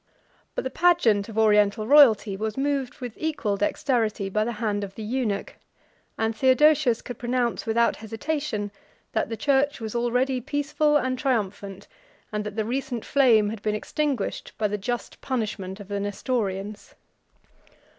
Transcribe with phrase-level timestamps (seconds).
[0.55, 4.95] But the pageant of Oriental royalty was moved with equal dexterity by the hand of
[4.95, 5.57] the eunuch;
[6.17, 8.71] and Theodosius could pronounce, without hesitation,
[9.11, 11.87] that the church was already peaceful and triumphant,
[12.31, 16.95] and that the recent flame had been extinguished by the just punishment of the Nestorians.